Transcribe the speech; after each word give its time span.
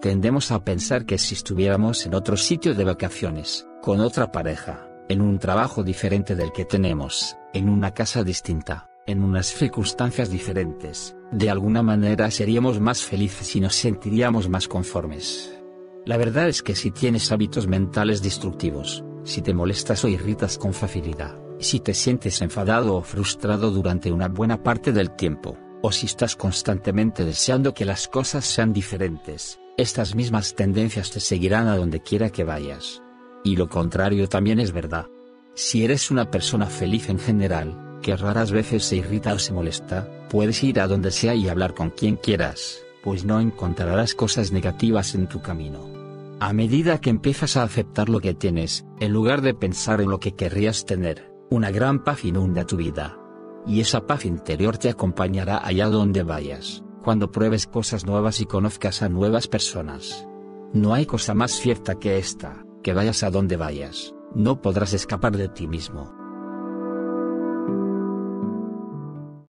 Tendemos 0.00 0.52
a 0.52 0.62
pensar 0.62 1.06
que 1.06 1.16
si 1.16 1.34
estuviéramos 1.34 2.04
en 2.04 2.14
otro 2.14 2.36
sitio 2.36 2.74
de 2.74 2.84
vacaciones, 2.84 3.66
con 3.82 4.00
otra 4.00 4.30
pareja, 4.30 4.88
en 5.08 5.22
un 5.22 5.38
trabajo 5.38 5.82
diferente 5.82 6.36
del 6.36 6.52
que 6.52 6.66
tenemos, 6.66 7.36
en 7.54 7.70
una 7.70 7.94
casa 7.94 8.22
distinta, 8.22 8.90
en 9.06 9.22
unas 9.22 9.46
circunstancias 9.46 10.30
diferentes, 10.30 11.16
de 11.32 11.48
alguna 11.48 11.82
manera 11.82 12.30
seríamos 12.30 12.78
más 12.78 13.02
felices 13.02 13.56
y 13.56 13.60
nos 13.60 13.74
sentiríamos 13.74 14.50
más 14.50 14.68
conformes. 14.68 15.56
La 16.04 16.18
verdad 16.18 16.48
es 16.48 16.62
que 16.62 16.76
si 16.76 16.90
tienes 16.90 17.32
hábitos 17.32 17.66
mentales 17.66 18.22
destructivos, 18.22 19.02
si 19.24 19.40
te 19.40 19.54
molestas 19.54 20.04
o 20.04 20.08
irritas 20.08 20.58
con 20.58 20.74
facilidad, 20.74 21.38
si 21.58 21.80
te 21.80 21.94
sientes 21.94 22.42
enfadado 22.42 22.96
o 22.96 23.02
frustrado 23.02 23.70
durante 23.70 24.12
una 24.12 24.28
buena 24.28 24.62
parte 24.62 24.92
del 24.92 25.10
tiempo, 25.12 25.56
o 25.82 25.90
si 25.90 26.06
estás 26.06 26.36
constantemente 26.36 27.24
deseando 27.24 27.72
que 27.72 27.84
las 27.84 28.08
cosas 28.08 28.44
sean 28.44 28.72
diferentes, 28.72 29.58
estas 29.78 30.14
mismas 30.14 30.54
tendencias 30.54 31.10
te 31.10 31.20
seguirán 31.20 31.68
a 31.68 31.76
donde 31.76 32.00
quiera 32.00 32.30
que 32.30 32.44
vayas. 32.44 33.02
Y 33.44 33.56
lo 33.56 33.68
contrario 33.68 34.28
también 34.28 34.58
es 34.58 34.72
verdad. 34.72 35.06
Si 35.54 35.84
eres 35.84 36.10
una 36.10 36.30
persona 36.30 36.66
feliz 36.66 37.10
en 37.10 37.18
general, 37.18 37.98
que 38.02 38.16
raras 38.16 38.52
veces 38.52 38.84
se 38.84 38.96
irrita 38.96 39.34
o 39.34 39.38
se 39.38 39.52
molesta, 39.52 40.08
puedes 40.30 40.62
ir 40.62 40.80
a 40.80 40.86
donde 40.86 41.10
sea 41.10 41.34
y 41.34 41.48
hablar 41.48 41.74
con 41.74 41.90
quien 41.90 42.16
quieras, 42.16 42.82
pues 43.02 43.24
no 43.24 43.38
encontrarás 43.38 44.14
cosas 44.14 44.50
negativas 44.50 45.14
en 45.14 45.28
tu 45.28 45.42
camino. 45.42 45.96
A 46.40 46.52
medida 46.52 47.00
que 47.00 47.10
empiezas 47.10 47.56
a 47.56 47.62
aceptar 47.62 48.08
lo 48.08 48.20
que 48.20 48.34
tienes, 48.34 48.84
en 49.00 49.12
lugar 49.12 49.42
de 49.42 49.54
pensar 49.54 50.00
en 50.00 50.10
lo 50.10 50.20
que 50.20 50.34
querrías 50.34 50.86
tener, 50.86 51.30
una 51.50 51.70
gran 51.70 52.02
paz 52.02 52.24
inunda 52.24 52.66
tu 52.66 52.76
vida. 52.76 53.18
Y 53.66 53.80
esa 53.80 54.06
paz 54.06 54.24
interior 54.24 54.78
te 54.78 54.88
acompañará 54.88 55.64
allá 55.64 55.86
donde 55.86 56.22
vayas, 56.22 56.82
cuando 57.06 57.30
pruebes 57.30 57.68
cosas 57.68 58.04
nuevas 58.04 58.40
y 58.40 58.46
conozcas 58.46 59.00
a 59.00 59.08
nuevas 59.08 59.46
personas. 59.46 60.26
No 60.72 60.92
hay 60.92 61.06
cosa 61.06 61.34
más 61.34 61.52
cierta 61.52 62.00
que 62.00 62.18
esta, 62.18 62.66
que 62.82 62.94
vayas 62.94 63.22
a 63.22 63.30
donde 63.30 63.56
vayas, 63.56 64.12
no 64.34 64.60
podrás 64.60 64.92
escapar 64.92 65.36
de 65.36 65.48
ti 65.48 65.68
mismo. 65.68 66.25